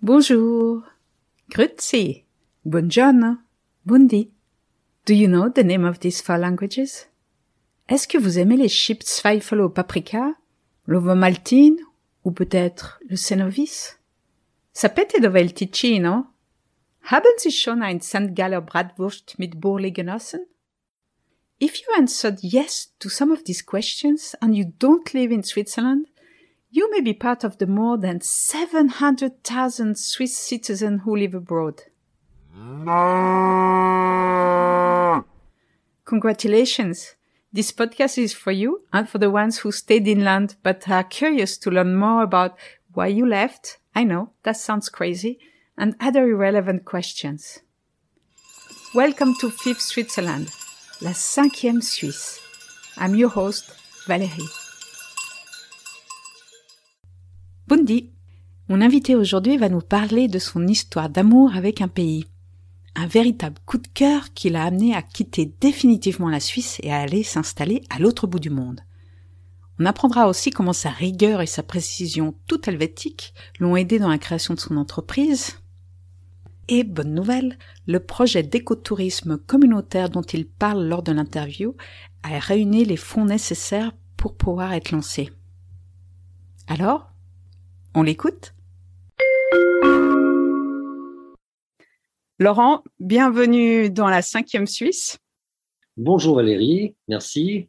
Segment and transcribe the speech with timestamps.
[0.00, 0.84] Bonjour.
[1.50, 2.24] Grüezi.
[2.64, 3.38] Buongiorno.
[3.84, 4.30] Bundi.
[5.08, 7.08] Do you know the name of these four languages?
[7.88, 10.34] Est-ce que vous aimez les chips Zweifel au paprika,
[10.86, 11.78] l'ovomaltine
[12.24, 13.98] ou peut-être le Cenovis?
[14.72, 16.26] Sapete dove il Ticino?
[17.10, 20.46] Haben Sie schon ein Sandgaller Bratwurst mit Burli genossen?
[21.58, 26.06] If you answered yes to some of these questions and you don't live in Switzerland,
[26.70, 31.82] you may be part of the more than 700,000 Swiss citizens who live abroad.
[36.04, 37.14] Congratulations!
[37.52, 41.56] This podcast is for you and for the ones who stayed inland but are curious
[41.58, 42.58] to learn more about
[42.92, 43.78] why you left.
[43.94, 45.38] I know that sounds crazy
[45.76, 47.60] and other irrelevant questions.
[48.94, 50.50] Welcome to Fifth Switzerland,
[51.00, 52.40] la cinquième Suisse.
[52.98, 53.70] I'm your host,
[54.06, 54.67] Valérie.
[57.68, 58.14] Bundi.
[58.70, 62.24] Mon invité aujourd'hui va nous parler de son histoire d'amour avec un pays.
[62.94, 67.00] Un véritable coup de cœur qui l'a amené à quitter définitivement la Suisse et à
[67.00, 68.80] aller s'installer à l'autre bout du monde.
[69.78, 74.16] On apprendra aussi comment sa rigueur et sa précision toute helvétique l'ont aidé dans la
[74.16, 75.58] création de son entreprise.
[76.68, 81.76] Et bonne nouvelle, le projet d'écotourisme communautaire dont il parle lors de l'interview
[82.22, 85.30] a réuni les fonds nécessaires pour pouvoir être lancé.
[86.66, 87.07] Alors,
[87.98, 88.54] on l'écoute
[92.38, 95.18] Laurent, bienvenue dans la cinquième Suisse.
[95.96, 97.68] Bonjour Valérie, merci.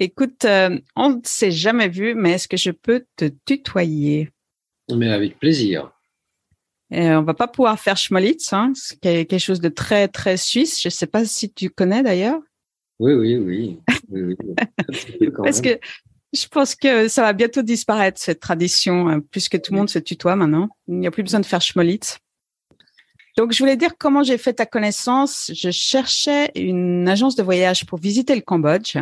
[0.00, 4.30] Écoute, euh, on ne s'est jamais vu, mais est-ce que je peux te tutoyer?
[4.92, 5.92] Mais avec plaisir.
[6.92, 10.82] Euh, on va pas pouvoir faire schmolitz, hein, c'est quelque chose de très très suisse.
[10.82, 12.40] Je ne sais pas si tu connais d'ailleurs.
[12.98, 13.78] Oui, oui, oui.
[14.08, 14.54] oui, oui.
[15.36, 15.78] Parce que
[16.34, 19.98] je pense que ça va bientôt disparaître cette tradition, euh, puisque tout le monde se
[19.98, 20.68] tutoie maintenant.
[20.86, 22.18] Il n'y a plus besoin de faire schmolitz.
[23.36, 25.50] Donc, je voulais dire comment j'ai fait ta connaissance.
[25.54, 28.96] Je cherchais une agence de voyage pour visiter le Cambodge.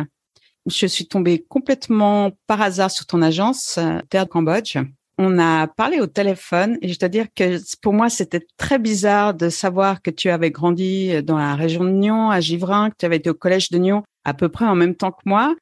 [0.67, 4.77] Je suis tombée complètement par hasard sur ton agence, euh, Terre Cambodge.
[5.17, 9.33] On a parlé au téléphone et je dois dire que pour moi, c'était très bizarre
[9.33, 13.05] de savoir que tu avais grandi dans la région de Nyon, à Givrin, que tu
[13.07, 15.55] avais été au collège de Nyon à peu près en même temps que moi.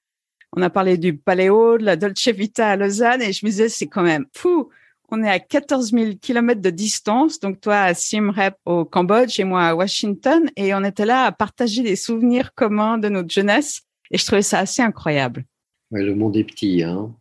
[0.56, 3.70] On a parlé du paléo, de la Dolce Vita à Lausanne et je me disais,
[3.70, 4.70] c'est quand même fou
[5.10, 9.40] on est à 14 000 kilomètres de distance, donc toi à Siem Reap au Cambodge
[9.40, 13.32] et moi à Washington, et on était là à partager des souvenirs communs de notre
[13.32, 15.46] jeunesse, et je trouvais ça assez incroyable.
[15.92, 17.14] le monde est petit, hein.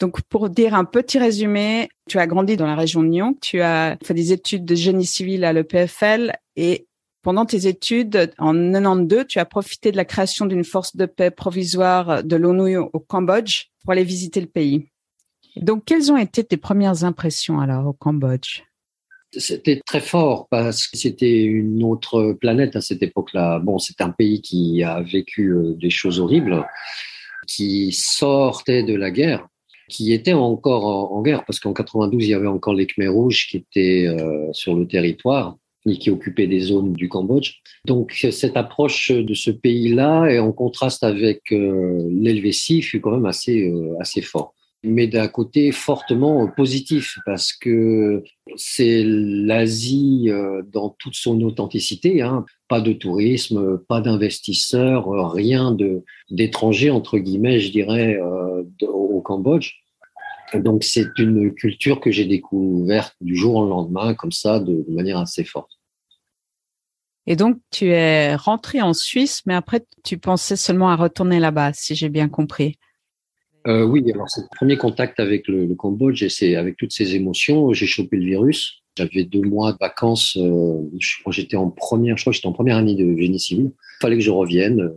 [0.00, 3.60] Donc, pour dire un petit résumé, tu as grandi dans la région de Nyon, tu
[3.60, 6.88] as fait des études de génie civil à l'EPFL et
[7.24, 11.30] pendant tes études, en 92, tu as profité de la création d'une force de paix
[11.30, 14.90] provisoire de l'ONU au Cambodge pour aller visiter le pays.
[15.56, 18.62] Donc, quelles ont été tes premières impressions alors au Cambodge?
[19.36, 23.58] C'était très fort parce que c'était une autre planète à cette époque-là.
[23.58, 26.64] Bon, c'est un pays qui a vécu euh, des choses horribles,
[27.48, 29.48] qui sortait de la guerre,
[29.88, 33.48] qui était encore en, guerre parce qu'en 92, il y avait encore les Khmers rouges
[33.48, 37.56] qui étaient euh, sur le territoire qui occupaient des zones du Cambodge.
[37.86, 43.26] Donc cette approche de ce pays-là et en contraste avec euh, l'Helvétie fut quand même
[43.26, 48.22] assez assez fort mais d'un côté fortement positif parce que
[48.56, 52.44] c'est l'Asie euh, dans toute son authenticité, hein.
[52.68, 59.72] pas de tourisme, pas d'investisseurs, rien de d'étrangers entre guillemets, je dirais, euh, au Cambodge.
[60.52, 64.94] Donc c'est une culture que j'ai découverte du jour au lendemain comme ça, de, de
[64.94, 65.70] manière assez forte.
[67.26, 71.72] Et donc tu es rentré en Suisse, mais après tu pensais seulement à retourner là-bas,
[71.72, 72.76] si j'ai bien compris.
[73.66, 76.92] Euh, oui, alors c'est le premier contact avec le, le Cambodge et c'est avec toutes
[76.92, 78.82] ces émotions, j'ai chopé le virus.
[78.96, 80.36] J'avais deux mois de vacances.
[80.36, 80.82] Euh,
[81.30, 83.72] j'étais en première, je crois que j'étais en première année de génie civil.
[83.72, 84.92] Il fallait que je revienne,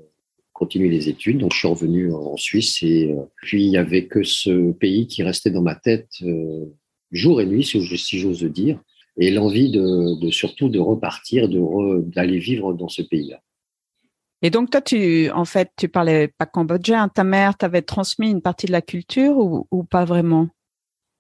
[0.58, 1.38] continuer les études.
[1.38, 5.08] Donc je suis revenu en Suisse et euh, puis il y avait que ce pays
[5.08, 6.66] qui restait dans ma tête euh,
[7.12, 8.80] jour et nuit, si j'ose dire,
[9.18, 13.40] et l'envie de, de, surtout de repartir, de d'aller vivre dans ce pays-là.
[14.42, 17.08] Et donc toi, tu, en fait, tu parlais pas cambodgien.
[17.10, 20.50] Ta mère t'avait transmis une partie de la culture ou, ou pas vraiment?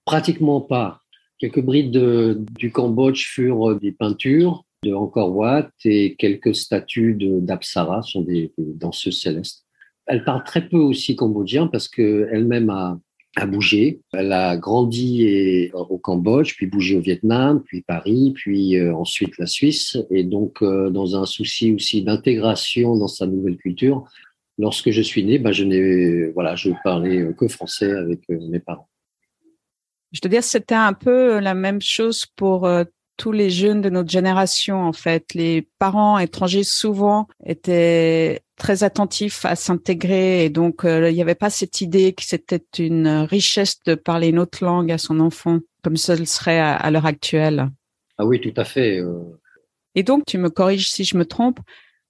[0.06, 1.02] Pratiquement pas.
[1.40, 8.02] Quelques brides de, du Cambodge furent des peintures de Angkor Wat et quelques statues d'Apsara,
[8.02, 9.66] sont des, danseuses célestes.
[10.06, 13.00] Elle parle très peu aussi cambodgien parce que elle-même a
[13.46, 14.02] bougé.
[14.14, 19.46] Elle a grandi au Cambodge, puis bougé au Vietnam, puis Paris, puis euh, ensuite la
[19.46, 19.98] Suisse.
[20.10, 24.06] Et donc, euh, dans un souci aussi d'intégration dans sa nouvelle culture,
[24.58, 28.60] lorsque je suis né, ben, je n'ai, voilà, je parlais que français avec euh, mes
[28.60, 28.90] parents.
[30.12, 32.86] Je veux dire, c'était un peu la même chose pour euh,
[33.18, 35.34] tous les jeunes de notre génération, en fait.
[35.34, 41.36] Les parents étrangers, souvent, étaient très attentifs à s'intégrer et donc euh, il n'y avait
[41.36, 45.60] pas cette idée que c'était une richesse de parler une autre langue à son enfant,
[45.84, 47.70] comme ce le serait à, l'heure actuelle.
[48.18, 49.00] Ah oui, tout à fait.
[49.94, 51.60] Et donc, tu me corriges si je me trompe,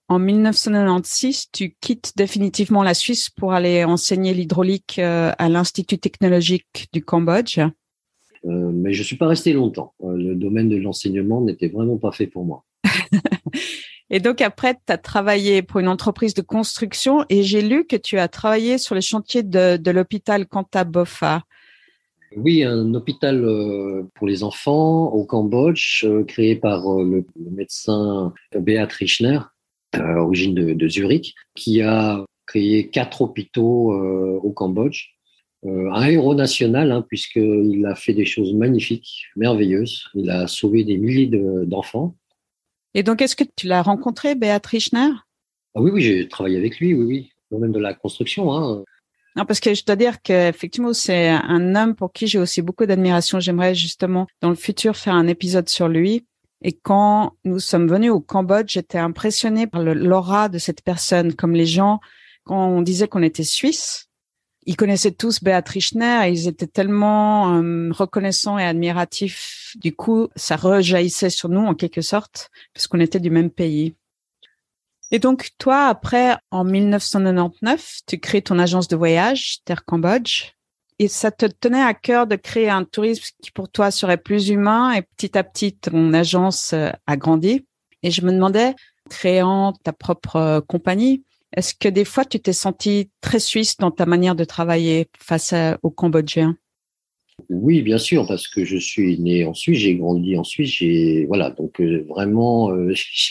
[0.10, 6.88] en 1996, tu quittes définitivement la Suisse pour aller enseigner l'hydraulique euh, à l'Institut technologique
[6.94, 7.60] du Cambodge.
[8.48, 9.94] Euh, mais je ne suis pas resté longtemps.
[10.04, 12.64] Euh, le domaine de l'enseignement n'était vraiment pas fait pour moi.
[14.10, 17.96] et donc après, tu as travaillé pour une entreprise de construction et j'ai lu que
[17.96, 21.44] tu as travaillé sur les chantiers de, de l'hôpital Kanta Bofa.
[22.36, 23.42] Oui, un hôpital
[24.16, 29.40] pour les enfants au Cambodge, créé par le, le médecin Beat Richner,
[29.96, 35.17] euh, origine de, Zurich, qui a créé quatre hôpitaux euh, au Cambodge.
[35.68, 40.08] Euh, un héros national, hein, puisqu'il a fait des choses magnifiques, merveilleuses.
[40.16, 41.30] Il a sauvé des milliers
[41.66, 42.16] d'enfants.
[42.94, 45.10] Et donc, est-ce que tu l'as rencontré, Béatrice Schner
[45.76, 48.54] ah Oui, oui, j'ai travaillé avec lui, oui, oui, dans le domaine de la construction.
[48.54, 48.84] Hein.
[49.36, 52.86] Non, parce que je dois dire qu'effectivement, c'est un homme pour qui j'ai aussi beaucoup
[52.86, 53.40] d'admiration.
[53.40, 56.26] J'aimerais justement, dans le futur, faire un épisode sur lui.
[56.64, 61.36] Et quand nous sommes venus au Cambodge, j'étais impressionnée par l'aura de cette personne.
[61.36, 62.00] Comme les gens,
[62.46, 64.07] quand on disait qu'on était suisse,
[64.68, 69.74] ils connaissaient tous Béatrice Schner et ils étaient tellement euh, reconnaissants et admiratifs.
[69.78, 73.96] Du coup, ça rejaillissait sur nous en quelque sorte, puisqu'on était du même pays.
[75.10, 80.52] Et donc, toi, après, en 1999, tu crées ton agence de voyage, Terre Cambodge
[81.00, 84.50] et ça te tenait à cœur de créer un tourisme qui pour toi serait plus
[84.50, 87.66] humain et petit à petit ton agence euh, a grandi.
[88.04, 88.76] Et je me demandais,
[89.10, 91.24] créant ta propre euh, compagnie,
[91.56, 95.54] est-ce que des fois tu t'es senti très suisse dans ta manière de travailler face
[95.84, 96.58] aux Cambodgiens
[97.50, 101.26] Oui, bien sûr, parce que je suis né en Suisse, j'ai grandi en Suisse, j'ai
[101.26, 102.72] voilà, donc euh, vraiment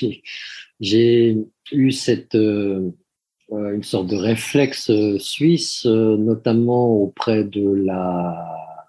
[0.81, 1.37] j'ai
[1.73, 2.37] eu cette
[3.53, 8.45] euh, une sorte de réflexe euh, suisse, euh, notamment auprès de la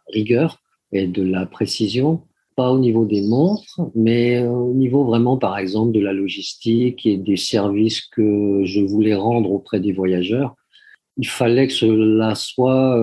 [0.07, 2.24] rigueur et de la précision,
[2.57, 7.15] pas au niveau des montres, mais au niveau vraiment, par exemple, de la logistique et
[7.15, 10.56] des services que je voulais rendre auprès des voyageurs.
[11.18, 13.00] Il fallait que cela soit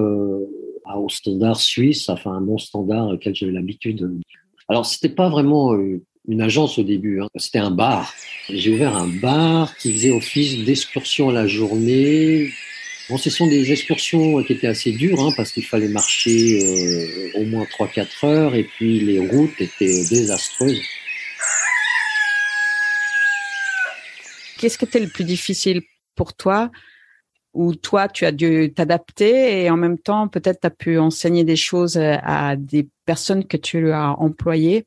[0.96, 4.18] au standard suisse, enfin un bon standard auquel j'avais l'habitude.
[4.68, 5.72] Alors, c'était pas vraiment
[6.26, 7.20] une agence au début.
[7.20, 7.28] Hein.
[7.36, 8.12] C'était un bar.
[8.50, 12.50] J'ai ouvert un bar qui faisait office d'excursion à la journée.
[13.10, 17.40] Bon, ce sont des excursions qui étaient assez dures hein, parce qu'il fallait marcher euh,
[17.40, 20.80] au moins 3-4 heures et puis les routes étaient désastreuses.
[24.58, 25.82] Qu'est-ce qui était le plus difficile
[26.14, 26.70] pour toi
[27.52, 31.44] ou toi, tu as dû t'adapter et en même temps, peut-être tu as pu enseigner
[31.44, 34.86] des choses à des personnes que tu as employées?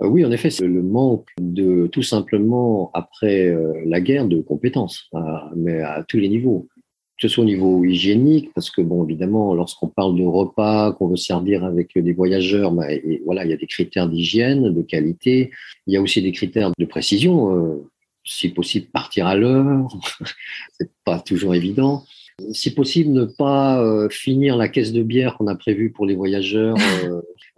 [0.00, 4.42] Euh, oui, en effet, c'est le manque de tout simplement après euh, la guerre de
[4.42, 5.10] compétences,
[5.56, 6.68] mais à tous les niveaux.
[7.18, 11.08] Que ce soit au niveau hygiénique, parce que bon, évidemment, lorsqu'on parle de repas qu'on
[11.08, 14.82] veut servir avec des voyageurs, bah, et, voilà, il y a des critères d'hygiène, de
[14.82, 15.50] qualité.
[15.86, 17.56] Il y a aussi des critères de précision.
[17.56, 17.88] Euh,
[18.22, 19.88] si possible, partir à l'heure.
[20.72, 22.04] c'est pas toujours évident.
[22.52, 26.16] Si possible, ne pas euh, finir la caisse de bière qu'on a prévue pour les
[26.16, 26.76] voyageurs.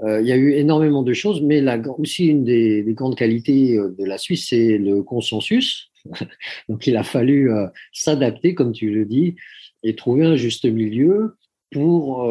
[0.04, 3.16] Euh, il y a eu énormément de choses, mais la, aussi une des, des, grandes
[3.16, 5.90] qualités de la Suisse, c'est le consensus.
[6.68, 7.50] Donc il a fallu
[7.92, 9.36] s'adapter, comme tu le dis,
[9.82, 11.36] et trouver un juste milieu
[11.70, 12.30] pour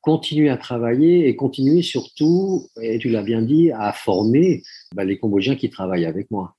[0.00, 4.62] continuer à travailler et continuer surtout, et tu l'as bien dit, à former
[4.94, 6.56] bah, les Cambodgiens qui travaillent avec moi.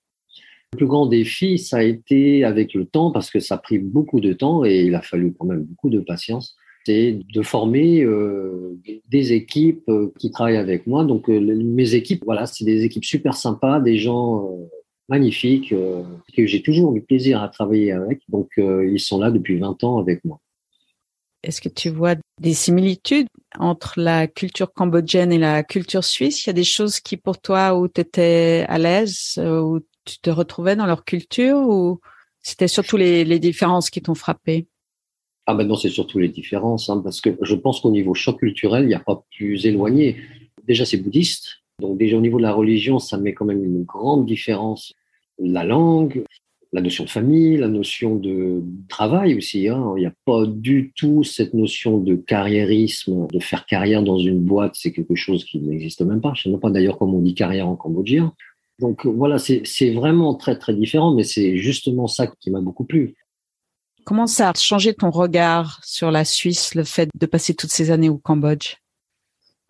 [0.73, 3.77] Le plus grand défi, ça a été avec le temps, parce que ça a pris
[3.77, 6.55] beaucoup de temps et il a fallu quand même beaucoup de patience,
[6.85, 8.77] c'est de former euh,
[9.09, 11.05] des équipes euh, qui travaillent avec moi.
[11.05, 14.49] Donc euh, mes équipes, voilà, c'est des équipes super sympas, des gens
[15.09, 18.21] magnifiques que j'ai toujours eu plaisir à travailler avec.
[18.29, 20.39] Donc ils sont là depuis 20 ans avec moi.
[21.43, 23.27] Est-ce que tu vois des similitudes
[23.59, 26.45] entre la culture cambodgienne et la culture suisse?
[26.45, 30.19] Il y a des choses qui pour toi où tu étais à l'aise, où tu
[30.19, 31.99] te retrouvais dans leur culture ou
[32.41, 34.67] c'était surtout les, différences qui t'ont frappé?
[35.45, 38.39] Ah ben non, c'est surtout les différences, hein, parce que je pense qu'au niveau choc
[38.39, 40.17] culturel, il n'y a pas plus éloigné.
[40.67, 43.83] Déjà, c'est bouddhiste, donc déjà au niveau de la religion, ça met quand même une
[43.83, 44.93] grande différence.
[45.37, 46.23] La langue,
[46.71, 49.67] la notion de famille, la notion de travail aussi.
[49.67, 49.93] Hein.
[49.97, 54.39] Il n'y a pas du tout cette notion de carriérisme, de faire carrière dans une
[54.39, 56.31] boîte, c'est quelque chose qui n'existe même pas.
[56.35, 58.33] Je ne sais pas d'ailleurs comment on dit carrière en cambodgien.
[58.79, 63.15] Donc voilà, c'est vraiment très très différent, mais c'est justement ça qui m'a beaucoup plu.
[64.05, 67.91] Comment ça a changé ton regard sur la Suisse, le fait de passer toutes ces
[67.91, 68.77] années au Cambodge?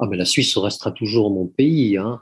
[0.04, 1.96] Ah, mais la Suisse restera toujours mon pays.
[1.96, 2.20] Hein.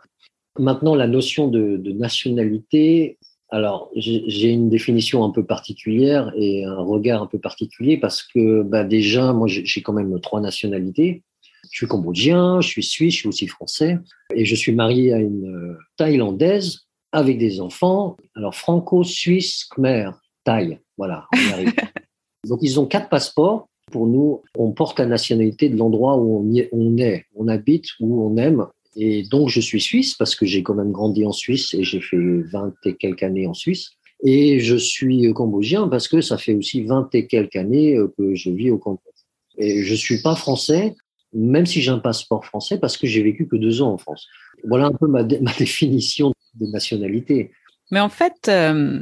[0.59, 3.17] Maintenant, la notion de, de nationalité,
[3.49, 8.61] alors j'ai une définition un peu particulière et un regard un peu particulier parce que
[8.61, 11.23] bah, déjà, moi j'ai quand même trois nationalités.
[11.71, 13.97] Je suis cambodgien, je suis suisse, je suis aussi français
[14.35, 18.15] et je suis marié à une euh, thaïlandaise avec des enfants.
[18.35, 20.11] Alors franco-suisse, khmer,
[20.43, 21.73] thaï, voilà, on arrive.
[22.47, 23.69] Donc ils ont quatre passeports.
[23.91, 28.23] Pour nous, on porte la nationalité de l'endroit où on, on est, on habite, où
[28.23, 28.65] on aime.
[28.95, 32.01] Et donc je suis suisse parce que j'ai quand même grandi en Suisse et j'ai
[32.01, 33.91] fait 20 et quelques années en Suisse.
[34.23, 38.35] Et je suis cambodgien parce que ça fait aussi 20 et quelques années euh, que
[38.35, 39.01] je vis au Cambodge.
[39.57, 40.95] Et je suis pas français
[41.33, 44.27] même si j'ai un passeport français, parce que j'ai vécu que deux ans en France.
[44.63, 45.23] Voilà un peu ma,
[45.59, 47.51] définition de nationalité.
[47.91, 49.01] Mais en fait, euh,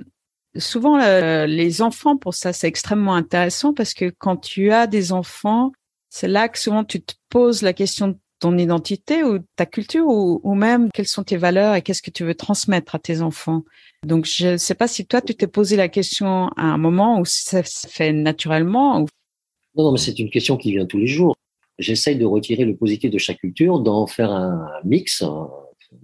[0.57, 0.97] souvent,
[1.45, 5.71] les enfants, pour ça, c'est extrêmement intéressant parce que quand tu as des enfants,
[6.09, 10.07] c'est là que souvent tu te poses la question de ton identité ou ta culture
[10.07, 13.63] ou, même quelles sont tes valeurs et qu'est-ce que tu veux transmettre à tes enfants.
[14.05, 17.19] Donc, je ne sais pas si toi, tu t'es posé la question à un moment
[17.19, 19.01] où ça se fait naturellement.
[19.01, 19.07] Ou...
[19.75, 21.35] Non, non, mais c'est une question qui vient tous les jours
[21.79, 25.49] j'essaye de retirer le positif de chaque culture, d'en faire un mix, un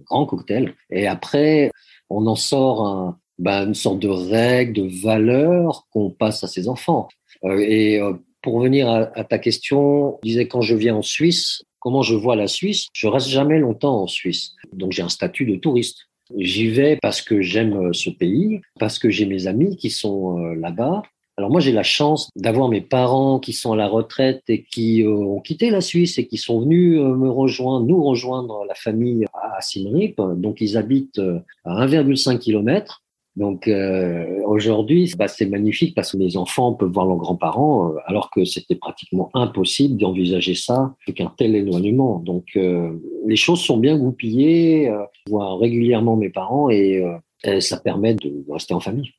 [0.04, 0.74] grand cocktail.
[0.90, 1.70] Et après,
[2.10, 7.08] on en sort ben, une sorte de règle, de valeur qu'on passe à ses enfants.
[7.44, 12.02] Euh, et euh, pour revenir à, ta question, disais quand je viens en Suisse, comment
[12.02, 12.86] je vois la Suisse?
[12.92, 14.54] Je reste jamais longtemps en Suisse.
[14.72, 16.06] Donc j'ai un statut de touriste.
[16.36, 20.54] J'y vais parce que j'aime ce pays, parce que j'ai mes amis qui sont euh,
[20.54, 21.02] là-bas,
[21.38, 25.02] alors moi, j'ai la chance d'avoir mes parents qui sont à la retraite et qui
[25.02, 28.74] euh, ont quitté la Suisse et qui sont venus euh, me rejoindre, nous rejoindre la
[28.74, 30.18] famille à Simrip.
[30.18, 33.02] Donc ils habitent euh, à 1,5 km.
[33.36, 33.70] Donc
[34.46, 38.76] aujourd'hui, bah, c'est magnifique parce que les enfants peuvent voir leurs grands-parents, alors que c'était
[38.76, 42.18] pratiquement impossible d'envisager ça avec un tel éloignement.
[42.18, 44.90] Donc les choses sont bien goupillées.
[45.26, 47.04] je vois régulièrement mes parents et
[47.60, 49.12] ça permet de rester en famille.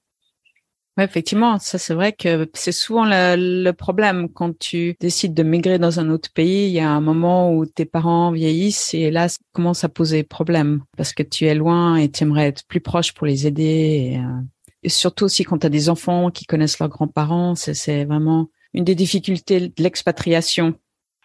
[0.97, 5.77] Oui, effectivement, ça c'est vrai que c'est souvent le, problème quand tu décides de migrer
[5.77, 6.67] dans un autre pays.
[6.67, 10.23] Il y a un moment où tes parents vieillissent et là, ça commence à poser
[10.23, 13.63] problème parce que tu es loin et tu aimerais être plus proche pour les aider.
[13.63, 14.41] Et, euh,
[14.81, 18.83] et surtout aussi quand tu as des enfants qui connaissent leurs grands-parents, c'est vraiment une
[18.83, 20.73] des difficultés de l'expatriation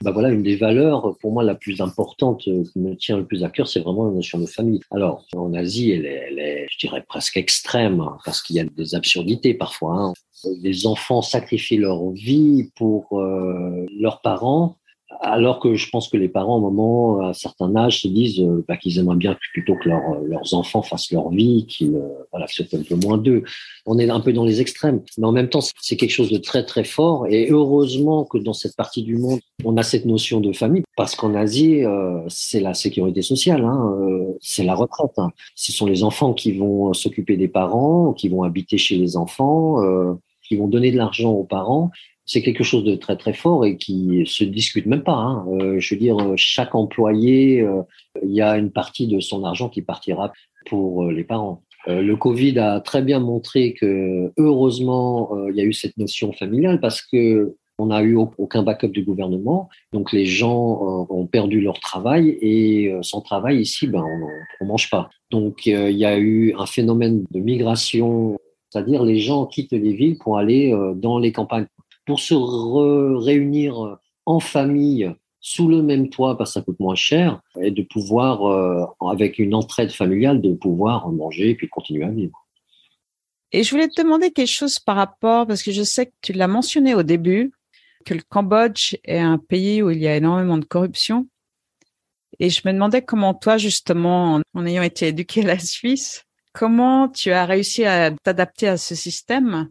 [0.03, 3.25] bah voilà, une des valeurs pour moi la plus importante euh, qui me tient le
[3.25, 4.81] plus à cœur, c'est vraiment la notion de famille.
[4.91, 8.95] Alors, en Asie, elle est, je dirais, presque extrême, hein, parce qu'il y a des
[8.95, 9.95] absurdités parfois.
[9.95, 10.13] Hein.
[10.61, 14.77] Les enfants sacrifient leur vie pour euh, leurs parents
[15.21, 18.41] alors que je pense que les parents, au moment, à un certain âge, se disent
[18.41, 22.47] euh, bah, qu'ils aimeraient bien plutôt que leurs enfants fassent leur vie, qu'ils euh, voilà,
[22.49, 23.43] c'est un peu moins d'eux.
[23.87, 26.39] On est un peu dans les extrêmes, mais en même temps, c'est quelque chose de
[26.39, 27.27] très très fort.
[27.29, 31.15] Et heureusement que dans cette partie du monde, on a cette notion de famille, parce
[31.15, 33.95] qu'en Asie, euh, c'est la sécurité sociale, hein,
[34.41, 35.13] c'est la retraite.
[35.19, 35.31] Hein.
[35.55, 39.79] Ce sont les enfants qui vont s'occuper des parents, qui vont habiter chez les enfants,
[40.49, 41.91] qui vont donner de l'argent aux parents
[42.25, 45.15] c'est quelque chose de très très fort et qui se discute même pas.
[45.15, 45.45] Hein.
[45.49, 47.83] Euh, je veux dire, chaque employé, euh,
[48.23, 50.33] il y a une partie de son argent qui partira
[50.67, 51.63] pour euh, les parents.
[51.89, 56.79] le Covid a très bien montré que heureusement il y a eu cette notion familiale
[56.81, 61.81] parce que on n'a eu aucun backup du gouvernement, donc les gens ont perdu leur
[61.81, 65.11] travail et sans travail ici, ben on, ne mange pas.
[65.31, 68.39] Donc il y a eu un phénomène de migration,
[68.71, 71.67] c'est-à-dire les gens quittent les villes pour aller dans les campagnes
[72.05, 72.35] pour se
[73.25, 77.83] réunir en famille sous le même toit parce que ça coûte moins cher et de
[77.83, 82.47] pouvoir, euh, avec une entraide familiale, de pouvoir manger et puis continuer à vivre.
[83.51, 86.33] Et je voulais te demander quelque chose par rapport, parce que je sais que tu
[86.33, 87.53] l'as mentionné au début,
[88.07, 91.29] que le Cambodge est un pays où il y a énormément de corruption.
[92.39, 97.09] Et je me demandais comment toi, justement, en ayant été éduqué à la Suisse, comment
[97.09, 99.69] tu as réussi à t'adapter à ce système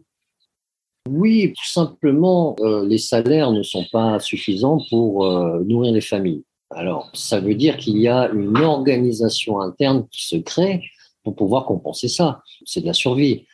[1.08, 6.44] oui, tout simplement, euh, les salaires ne sont pas suffisants pour euh, nourrir les familles.
[6.70, 10.82] Alors, ça veut dire qu'il y a une organisation interne qui se crée
[11.24, 12.42] pour pouvoir compenser ça.
[12.64, 13.46] C'est de la survie.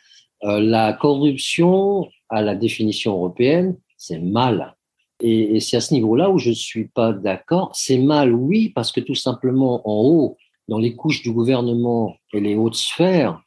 [0.45, 4.77] Euh, la corruption, à la définition européenne, c'est mal.
[5.21, 7.71] Et, et c'est à ce niveau-là où je ne suis pas d'accord.
[7.75, 10.37] C'est mal, oui, parce que tout simplement, en haut,
[10.69, 13.43] dans les couches du gouvernement et les hautes sphères,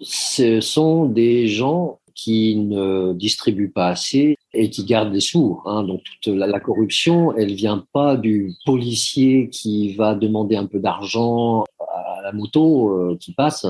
[0.00, 5.60] ce sont des gens qui ne distribue pas assez et qui garde des sous.
[5.66, 5.82] Hein.
[5.84, 11.64] Donc toute la, corruption, elle vient pas du policier qui va demander un peu d'argent
[11.80, 13.66] à la moto euh, qui passe.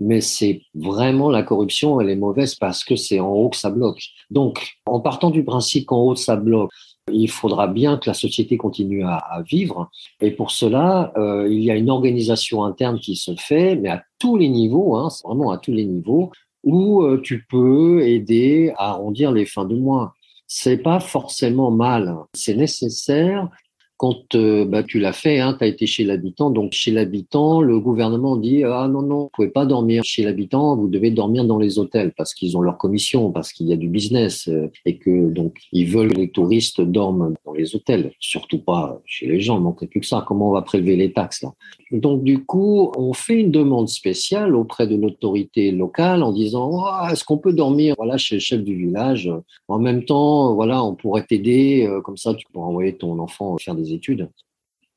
[0.00, 3.70] mais c'est vraiment la corruption, elle est mauvaise parce que c'est en haut que ça
[3.70, 4.02] bloque.
[4.30, 6.70] Donc, en partant du principe qu'en haut ça bloque,
[7.12, 9.90] il faudra bien que la société continue à, vivre.
[10.20, 14.02] Et pour cela, euh, il y a une organisation interne qui se fait, mais à
[14.18, 16.30] tous les niveaux, hein, vraiment à tous les niveaux,
[16.64, 20.14] où euh, tu peux aider à arrondir les fins de mois.
[20.46, 22.16] C'est pas forcément mal.
[22.34, 23.48] C'est nécessaire
[23.96, 26.50] quand euh, bah, tu l'as fait, hein, tu as été chez l'habitant.
[26.50, 30.76] Donc chez l'habitant, le gouvernement dit ah non non, vous pouvez pas dormir chez l'habitant,
[30.76, 33.76] vous devez dormir dans les hôtels parce qu'ils ont leur commission, parce qu'il y a
[33.76, 38.12] du business euh, et que donc ils veulent que les touristes dorment dans les hôtels,
[38.18, 39.60] surtout pas chez les gens.
[39.60, 40.24] Donc plus que ça.
[40.26, 41.52] Comment on va prélever les taxes là?
[41.92, 47.08] Donc du coup, on fait une demande spéciale auprès de l'autorité locale en disant oh,
[47.10, 49.30] est-ce qu'on peut dormir voilà chez le chef du village?
[49.68, 53.56] En même temps, voilà, on pourrait t'aider euh, comme ça, tu pourrais envoyer ton enfant
[53.58, 54.30] faire des études.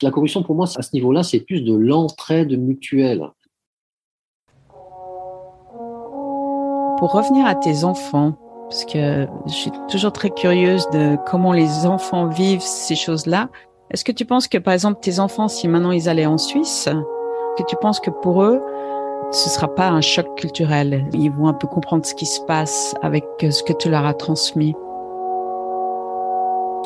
[0.01, 3.27] La corruption, pour moi, à ce niveau-là, c'est plus de l'entraide mutuelle.
[6.99, 8.33] Pour revenir à tes enfants,
[8.69, 13.49] parce que je suis toujours très curieuse de comment les enfants vivent ces choses-là.
[13.91, 16.89] Est-ce que tu penses que, par exemple, tes enfants, si maintenant ils allaient en Suisse,
[17.57, 18.61] que tu penses que pour eux,
[19.31, 21.07] ce sera pas un choc culturel?
[21.13, 24.13] Ils vont un peu comprendre ce qui se passe avec ce que tu leur as
[24.13, 24.75] transmis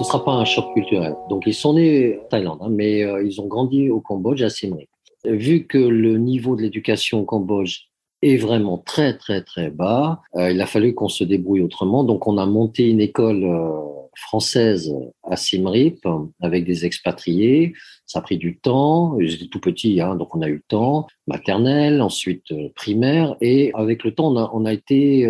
[0.03, 1.15] ce ne sera pas un choc culturel.
[1.29, 4.49] Donc, ils sont nés en Thaïlande, hein, mais euh, ils ont grandi au Cambodge, à
[4.49, 4.89] Siem Reap.
[5.25, 7.81] Vu que le niveau de l'éducation au Cambodge
[8.23, 12.03] est vraiment très, très, très bas, euh, il a fallu qu'on se débrouille autrement.
[12.03, 13.69] Donc, on a monté une école euh,
[14.15, 14.91] française
[15.23, 15.99] à Siem Reap
[16.41, 17.73] avec des expatriés.
[18.07, 19.17] Ça a pris du temps.
[19.19, 21.05] J'étais tout petit, hein, donc on a eu le temps.
[21.27, 23.35] Maternelle, ensuite primaire.
[23.39, 25.27] Et avec le temps, on a été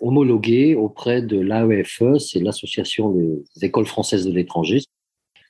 [0.00, 4.80] homologué auprès de l'AEFE, c'est l'Association des écoles françaises de l'étranger.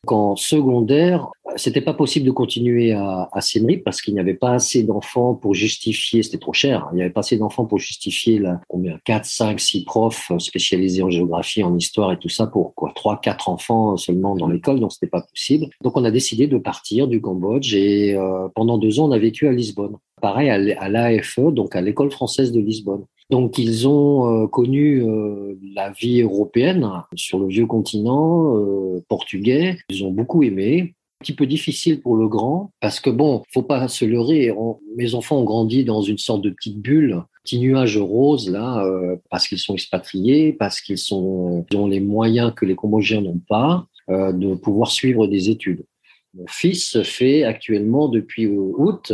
[0.07, 3.40] En secondaire, c'était pas possible de continuer à, à
[3.85, 7.11] parce qu'il n'y avait pas assez d'enfants pour justifier, c'était trop cher, il n'y avait
[7.11, 11.76] pas assez d'enfants pour justifier la, combien, 4, 5, 6 profs spécialisés en géographie, en
[11.76, 15.23] histoire et tout ça pour quoi, 3, 4 enfants seulement dans l'école, donc c'était pas
[15.23, 15.66] possible.
[15.83, 19.19] Donc on a décidé de partir du Cambodge et euh, pendant deux ans on a
[19.19, 19.97] vécu à Lisbonne.
[20.23, 23.04] Pareil à l'AFE, donc à l'école française de Lisbonne.
[23.30, 29.78] Donc ils ont euh, connu euh, la vie européenne sur le vieux continent euh, portugais.
[29.88, 30.95] Ils ont beaucoup aimé.
[31.21, 34.50] Un petit peu difficile pour le grand parce que bon, faut pas se leurrer.
[34.97, 38.82] mes enfants ont grandi dans une sorte de petite bulle, petit nuage rose là,
[39.28, 43.86] parce qu'ils sont expatriés, parce qu'ils sont ont les moyens que les Cambodgiens n'ont pas
[44.08, 45.84] de pouvoir suivre des études.
[46.32, 49.12] Mon fils fait actuellement depuis août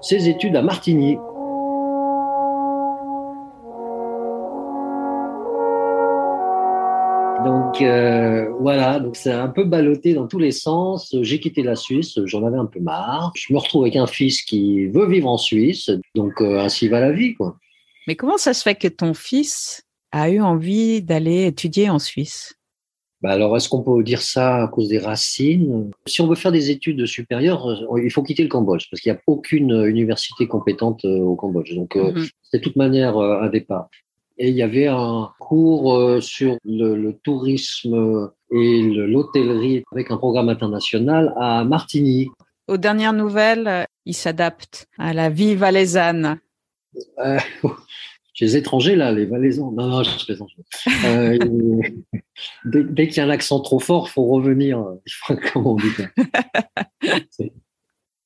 [0.00, 1.18] ses études à Martigny.
[7.78, 11.14] Donc euh, voilà, donc c'est un peu ballotté dans tous les sens.
[11.22, 13.30] J'ai quitté la Suisse, j'en avais un peu marre.
[13.36, 16.98] Je me retrouve avec un fils qui veut vivre en Suisse, donc euh, ainsi va
[16.98, 17.56] la vie, quoi.
[18.08, 22.56] Mais comment ça se fait que ton fils a eu envie d'aller étudier en Suisse?
[23.20, 25.90] Bah alors, est-ce qu'on peut dire ça à cause des racines?
[26.06, 29.12] Si on veut faire des études supérieures, euh, il faut quitter le Cambodge parce qu'il
[29.12, 31.74] n'y a aucune université compétente au Cambodge.
[31.76, 32.26] Donc, mhm.
[32.42, 33.88] c'est de toute manière un départ
[34.38, 40.48] et il y avait un cours euh, sur le, tourisme et l'hôtellerie avec un programme
[40.48, 42.28] international à Martigny.
[42.68, 46.38] Aux dernières nouvelles, il s'adapte à la vie valaisanne.
[47.18, 47.38] Euh,
[48.34, 49.72] chez les étrangers, là, les valaisans.
[49.72, 50.50] Non, non, je plaisante.
[51.04, 51.38] Euh,
[52.64, 54.84] dès, dès qu'il y a un accent trop fort, il faut revenir.
[55.52, 57.50] Comment on dit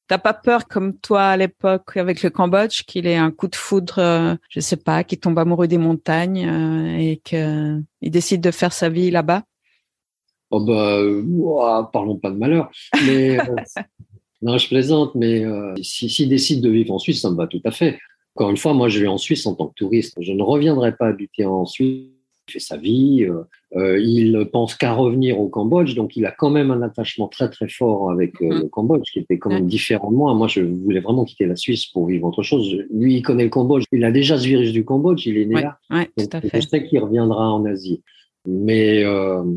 [0.09, 3.55] T'as pas peur comme toi à l'époque avec le Cambodge qu'il ait un coup de
[3.55, 8.51] foudre, euh, je sais pas, qu'il tombe amoureux des montagnes euh, et qu'il décide de
[8.51, 9.43] faire sa vie là-bas?
[10.51, 12.71] Oh bah, parlons pas de malheur.
[13.07, 13.55] Mais euh,
[14.43, 15.45] non, je plaisante, mais
[15.83, 17.99] s'il si, décide de vivre en Suisse, ça me va tout à fait.
[18.35, 20.17] Encore une fois, moi, je vais en Suisse en tant que touriste.
[20.21, 22.09] Je ne reviendrai pas habiter en Suisse
[22.51, 23.43] fait sa vie, euh,
[23.77, 27.49] euh, il pense qu'à revenir au Cambodge, donc il a quand même un attachement très
[27.49, 30.35] très fort avec euh, le Cambodge, qui était quand même différent de moi.
[30.35, 32.75] Moi, je voulais vraiment quitter la Suisse pour vivre autre chose.
[32.93, 35.63] Lui, il connaît le Cambodge, il a déjà ce virus du Cambodge, il est né
[35.63, 35.79] là.
[36.17, 38.03] donc, Je sais qu'il reviendra en Asie.
[38.45, 39.05] Mais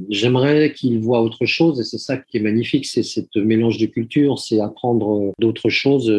[0.10, 3.88] j'aimerais qu'il voit autre chose, et c'est ça qui est magnifique, c'est cette mélange de
[3.88, 6.14] cultures, c'est apprendre d'autres choses,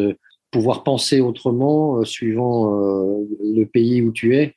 [0.51, 2.69] pouvoir penser autrement suivant
[3.41, 4.53] le pays où tu es.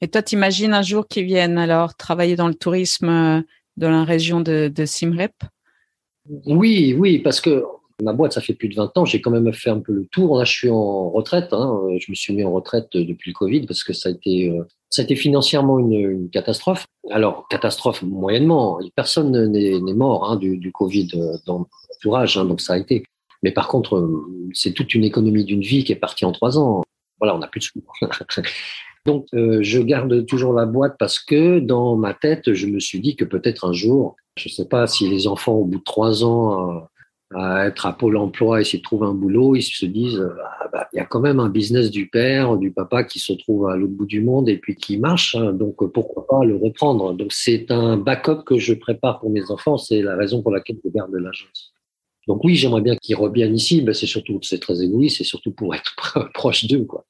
[0.00, 3.42] Et toi, t'imagines un jour qu'ils viennent alors travailler dans le tourisme euh,
[3.76, 5.32] dans la région de, de Simrep?
[6.46, 7.64] Oui, oui, parce que
[8.02, 10.06] ma boîte, ça fait plus de 20 ans, j'ai quand même fait un peu le
[10.06, 10.38] tour.
[10.38, 11.52] Là, je suis en retraite.
[11.52, 11.80] Hein.
[11.98, 15.14] Je me suis mis en retraite depuis le Covid parce que ça a été, euh,
[15.14, 16.86] financièrement une, catastrophe.
[17.10, 18.78] Alors, catastrophe moyennement.
[18.94, 23.04] Personne n'est mort hein, du, Covid euh, dans l'entourage, hein, donc ça a été.
[23.42, 24.10] Mais par contre,
[24.52, 26.82] c'est toute une économie d'une vie qui est partie en trois ans.
[27.18, 27.82] voilà, on n'a plus de sous.
[29.06, 33.00] Donc, euh, je garde toujours la boîte parce que dans ma tête, je me suis
[33.00, 35.84] dit que peut-être un jour, je ne sais pas si les enfants, au bout de
[35.84, 36.80] trois ans, euh,
[37.34, 40.20] à être à Pôle emploi, essayer de trouver un boulot, ils se disent,
[40.60, 43.32] ah, bah, il y a quand même un business du père, du papa qui se
[43.32, 45.52] trouve à l'autre bout du monde et puis qui marche, hein.
[45.52, 47.14] donc pourquoi pas le reprendre.
[47.14, 50.76] Donc, c'est un backup que je prépare pour mes enfants, c'est la raison pour laquelle
[50.84, 51.72] je garde l'agence.
[52.26, 55.52] Donc oui, j'aimerais bien qu'ils reviennent ici, mais c'est surtout, c'est très égoïste, c'est surtout
[55.52, 55.94] pour être
[56.34, 57.04] proche d'eux, quoi.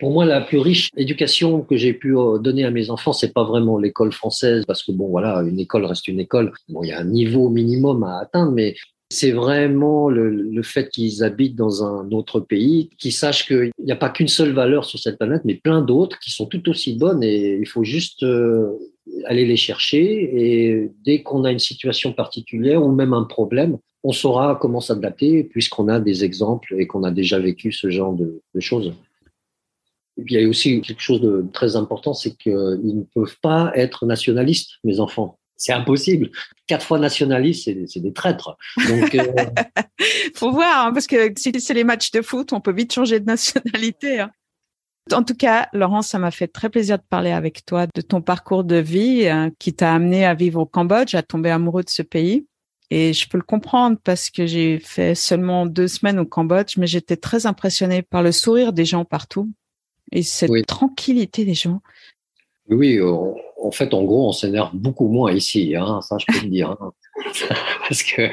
[0.00, 3.34] Pour moi, la plus riche éducation que j'ai pu euh, donner à mes enfants, c'est
[3.34, 6.52] pas vraiment l'école française, parce que bon, voilà, une école reste une école.
[6.70, 8.74] Bon, il y a un niveau minimum à atteindre, mais
[9.10, 13.92] c'est vraiment le, le fait qu'ils habitent dans un autre pays, qu'ils sachent qu'il n'y
[13.92, 16.94] a pas qu'une seule valeur sur cette planète, mais plein d'autres qui sont tout aussi
[16.94, 18.70] bonnes et il faut juste euh,
[19.26, 20.02] aller les chercher.
[20.32, 25.44] Et dès qu'on a une situation particulière ou même un problème, on saura comment s'adapter
[25.44, 28.94] puisqu'on a des exemples et qu'on a déjà vécu ce genre de, de choses.
[30.20, 33.38] Et puis il y a aussi quelque chose de très important, c'est qu'ils ne peuvent
[33.40, 35.38] pas être nationalistes, mes enfants.
[35.56, 36.30] C'est impossible.
[36.66, 38.56] Quatre fois nationalistes, c'est des traîtres.
[38.88, 39.24] Donc, euh...
[40.34, 43.20] faut voir, hein, parce que si c'est les matchs de foot, on peut vite changer
[43.20, 44.20] de nationalité.
[44.20, 44.30] Hein.
[45.12, 48.22] En tout cas, Laurent, ça m'a fait très plaisir de parler avec toi de ton
[48.22, 51.90] parcours de vie hein, qui t'a amené à vivre au Cambodge, à tomber amoureux de
[51.90, 52.46] ce pays.
[52.90, 56.86] Et je peux le comprendre parce que j'ai fait seulement deux semaines au Cambodge, mais
[56.86, 59.50] j'étais très impressionnée par le sourire des gens partout
[60.12, 61.80] et cette tranquillité des gens.
[62.68, 66.50] Oui, en fait, en gros, on s'énerve beaucoup moins ici, hein, ça je peux le
[66.50, 66.70] dire.
[66.70, 66.92] Hein.
[67.88, 68.30] parce, que,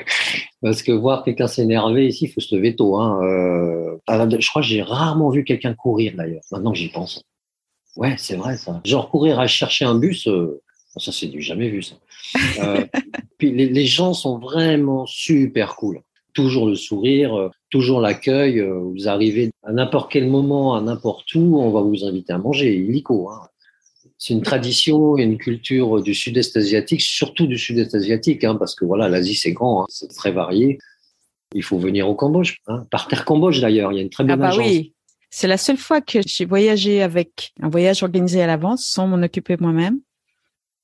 [0.61, 2.97] parce que voir quelqu'un s'énerver ici, il faut se lever tôt.
[2.97, 3.19] Hein.
[3.23, 7.21] Euh, je crois que j'ai rarement vu quelqu'un courir d'ailleurs, maintenant que j'y pense.
[7.95, 8.79] Ouais, c'est vrai ça.
[8.85, 10.61] Genre courir à chercher un bus, euh,
[10.97, 11.95] ça c'est du jamais vu ça.
[12.59, 12.85] Euh,
[13.37, 16.01] puis les, les, gens sont vraiment super cool
[16.37, 18.59] toujours le sourire, euh, toujours l'accueil.
[18.59, 22.37] Euh, vous arrivez à n'importe quel moment, à n'importe où, on va vous inviter à
[22.37, 22.75] manger.
[22.75, 23.31] Illico.
[23.31, 23.41] Hein.
[24.19, 28.75] C'est une tradition et une culture du sud-est asiatique, surtout du sud-est asiatique, hein, parce
[28.75, 30.77] que voilà, l'Asie c'est grand, hein, c'est très varié.
[31.55, 32.57] Il faut venir au Cambodge,
[32.91, 34.93] par terre Cambodge d'ailleurs, il y a une très bonne ah bah Oui.
[35.31, 39.23] C'est la seule fois que j'ai voyagé avec un voyage organisé à l'avance sans m'en
[39.23, 39.99] occuper moi-même.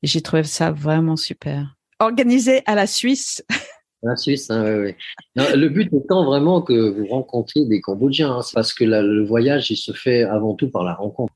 [0.01, 1.75] Et j'ai trouvé ça vraiment super.
[1.99, 3.43] Organisé à la Suisse.
[4.03, 4.91] La Suisse, hein,
[5.35, 9.77] le but étant vraiment que vous rencontriez des Cambodgiens, hein, parce que le voyage, il
[9.77, 11.33] se fait avant tout par la rencontre.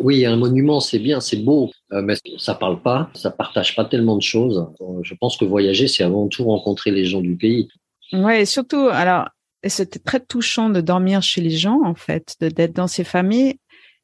[0.00, 3.84] Oui, un monument, c'est bien, c'est beau, euh, mais ça parle pas, ça partage pas
[3.84, 4.66] tellement de choses.
[5.02, 7.68] Je pense que voyager, c'est avant tout rencontrer les gens du pays.
[8.12, 9.28] Ouais, et surtout, alors,
[9.64, 13.58] c'était très touchant de dormir chez les gens, en fait, d'être dans ces familles.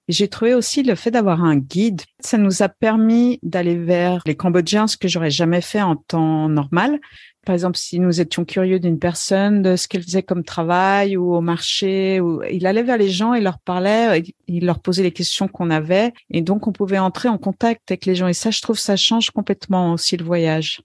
[0.09, 2.03] J'ai trouvé aussi le fait d'avoir un guide.
[2.20, 6.48] Ça nous a permis d'aller vers les Cambodgiens, ce que j'aurais jamais fait en temps
[6.48, 7.00] normal.
[7.44, 11.35] Par exemple, si nous étions curieux d'une personne, de ce qu'elle faisait comme travail ou
[11.35, 15.48] au marché, il allait vers les gens et leur parlait, il leur posait les questions
[15.48, 18.28] qu'on avait, et donc on pouvait entrer en contact avec les gens.
[18.28, 20.83] Et ça, je trouve, ça change complètement aussi le voyage.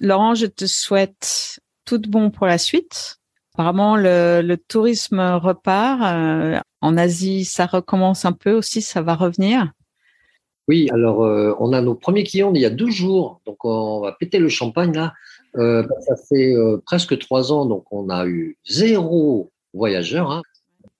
[0.00, 3.18] Laurent, je te souhaite tout bon pour la suite.
[3.54, 6.02] Apparemment, le, le tourisme repart.
[6.02, 9.72] Euh, en Asie, ça recommence un peu aussi, ça va revenir.
[10.68, 14.00] Oui, alors euh, on a nos premiers clients il y a deux jours, donc on
[14.00, 15.14] va péter le champagne là.
[15.56, 20.30] Euh, ça fait euh, presque trois ans, donc on a eu zéro voyageur.
[20.30, 20.42] Hein.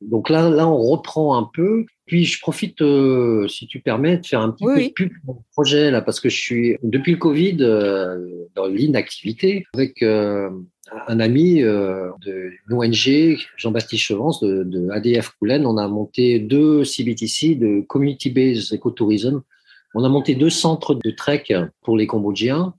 [0.01, 1.85] Donc là, là, on reprend un peu.
[2.07, 2.79] Puis je profite,
[3.49, 6.21] si tu permets, de faire un petit peu de pub pour le projet là, parce
[6.21, 7.57] que je suis depuis le Covid
[8.55, 15.67] dans l'inactivité avec un ami de l'ONG, Jean-Baptiste Chevance de, de, ADF Coulen.
[15.67, 19.43] On a monté deux CBTC de Community Based Ecotourism
[19.97, 21.45] on a monté deux centres de trek
[21.83, 22.75] pour les Cambodgiens.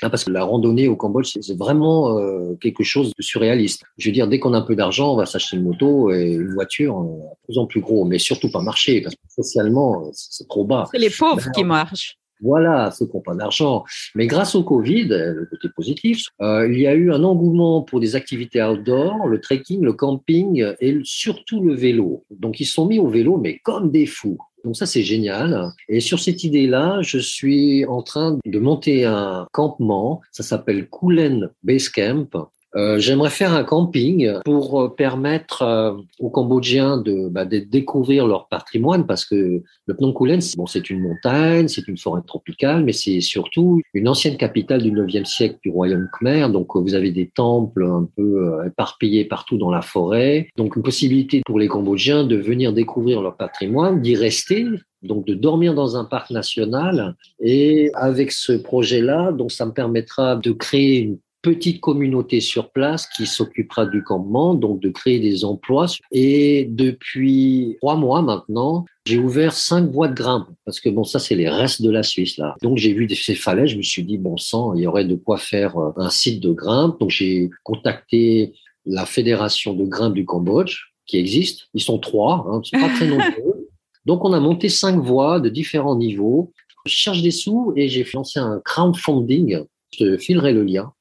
[0.00, 3.82] Hein, parce que la randonnée au Cambodge, c'est vraiment euh, quelque chose de surréaliste.
[3.98, 6.34] Je veux dire, dès qu'on a un peu d'argent, on va s'acheter une moto et
[6.34, 10.08] une voiture euh, de plus en plus gros, mais surtout pas marcher, parce que socialement,
[10.12, 10.86] c'est trop bas.
[10.92, 12.16] C'est les pauvres qui marchent.
[12.40, 13.84] Voilà, ceux qui n'ont pas d'argent.
[14.14, 17.98] Mais grâce au Covid, le côté positif, euh, il y a eu un engouement pour
[17.98, 22.24] des activités outdoor, le trekking, le camping et surtout le vélo.
[22.30, 24.38] Donc ils sont mis au vélo, mais comme des fous.
[24.68, 25.72] Donc ça, c'est génial.
[25.88, 30.20] Et sur cette idée-là, je suis en train de monter un campement.
[30.30, 32.50] Ça s'appelle Kulen Base Camp.
[32.78, 38.28] Euh, J'aimerais faire un camping pour euh, permettre euh, aux Cambodgiens de, bah, de, découvrir
[38.28, 42.92] leur patrimoine parce que le Phnom Kulen, c'est une montagne, c'est une forêt tropicale, mais
[42.92, 46.50] c'est surtout une ancienne capitale du 9e siècle du royaume khmer.
[46.52, 50.48] Donc vous avez des temples un peu éparpillés partout dans la forêt.
[50.56, 54.66] Donc une possibilité pour les Cambodgiens de venir découvrir leur patrimoine, d'y rester,
[55.02, 57.16] donc de dormir dans un parc national.
[57.40, 63.06] Et avec ce projet-là, donc ça me permettra de créer une petite communauté sur place
[63.16, 65.86] qui s'occupera du campement, donc de créer des emplois.
[66.10, 71.18] Et depuis trois mois maintenant, j'ai ouvert cinq voies de grimpe parce que bon, ça
[71.18, 72.56] c'est les restes de la Suisse là.
[72.62, 75.14] Donc j'ai vu ces falaises, je me suis dit bon sang, il y aurait de
[75.14, 76.98] quoi faire euh, un site de grimpe.
[77.00, 78.52] Donc j'ai contacté
[78.84, 81.68] la fédération de grimpe du Cambodge qui existe.
[81.74, 83.68] Ils sont trois, hein, c'est pas très nombreux.
[84.06, 86.52] Donc on a monté cinq voies de différents niveaux.
[86.86, 89.64] Je cherche des sous et j'ai lancé un crowdfunding.
[89.92, 90.92] Je te filerai le lien.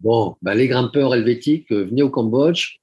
[0.00, 2.78] Bon, bah, les grimpeurs helvétiques, euh, venez au Cambodge.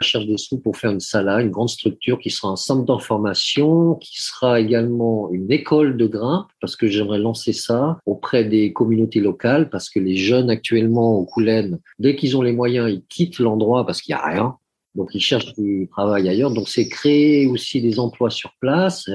[0.00, 3.94] Cherche des sous pour faire une sala, une grande structure qui sera un centre d'information,
[3.94, 9.20] qui sera également une école de grimpe, parce que j'aimerais lancer ça auprès des communautés
[9.20, 13.38] locales, parce que les jeunes actuellement au Koulen, dès qu'ils ont les moyens, ils quittent
[13.38, 14.56] l'endroit parce qu'il n'y a rien.
[14.94, 16.50] Donc, ils cherchent du travail ailleurs.
[16.50, 19.08] Donc, c'est créer aussi des emplois sur place.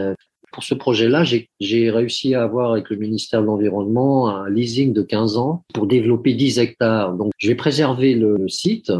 [0.51, 4.93] Euh, pour ce projet-là, j'ai réussi à avoir avec le ministère de l'Environnement un leasing
[4.93, 7.13] de 15 ans pour développer 10 hectares.
[7.13, 8.91] Donc, je vais préserver le site.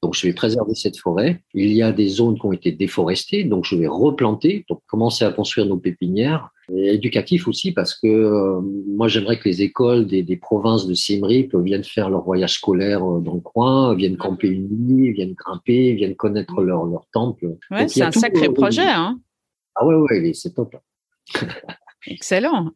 [0.00, 1.42] Donc, je vais préserver cette forêt.
[1.54, 5.24] Il y a des zones qui ont été déforestées, donc je vais replanter, donc commencer
[5.24, 6.50] à construire nos pépinières.
[6.72, 10.94] Et éducatif aussi, parce que euh, moi, j'aimerais que les écoles des, des provinces de
[10.94, 15.12] Siem Reap viennent faire leur voyage scolaire euh, dans le coin, viennent camper une nuit,
[15.12, 17.56] viennent grimper, viennent connaître leur, leur temple.
[17.70, 18.86] Ouais, c'est un sacré projet.
[18.86, 19.18] Hein
[19.74, 20.76] ah ouais, ouais, c'est top.
[22.06, 22.70] Excellent.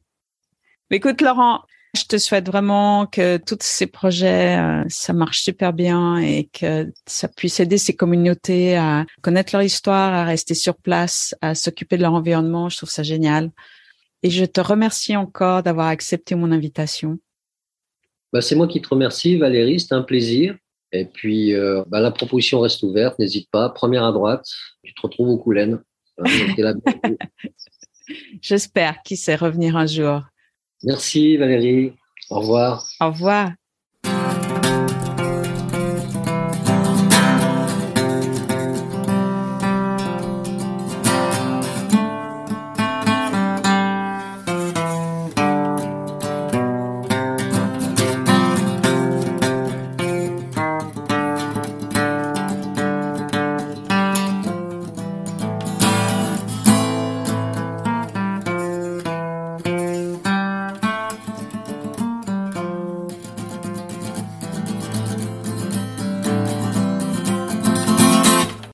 [0.91, 1.63] Écoute, Laurent,
[1.95, 6.91] je te souhaite vraiment que tous ces projets, euh, ça marche super bien et que
[7.07, 11.97] ça puisse aider ces communautés à connaître leur histoire, à rester sur place, à s'occuper
[11.97, 12.69] de leur environnement.
[12.69, 13.51] Je trouve ça génial.
[14.23, 17.19] Et je te remercie encore d'avoir accepté mon invitation.
[18.33, 19.81] Bah, c'est moi qui te remercie, Valérie.
[19.81, 20.57] C'était un plaisir.
[20.93, 23.19] Et puis, euh, bah, la proposition reste ouverte.
[23.19, 23.69] N'hésite pas.
[23.69, 24.47] Première à droite.
[24.83, 25.83] Tu te retrouves au Coulen.
[26.21, 26.25] Euh,
[28.41, 30.23] J'espère qu'il sait revenir un jour.
[30.83, 31.95] Merci Valérie.
[32.31, 32.87] Au revoir.
[33.01, 33.53] Au revoir.